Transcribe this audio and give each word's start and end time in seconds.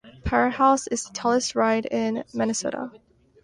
Power 0.25 0.51
Tower 0.51 0.77
is 0.89 1.03
the 1.03 1.13
tallest 1.13 1.53
ride 1.53 1.85
in 1.85 2.23
Minnesota. 2.33 2.91